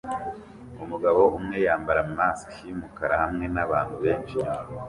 umugabo 0.83 1.21
umwe 1.37 1.57
yambara 1.65 2.01
mask 2.17 2.49
yumukara 2.67 3.15
hamwe 3.23 3.45
nabantu 3.53 3.95
benshi 4.03 4.33
inyuma 4.39 4.69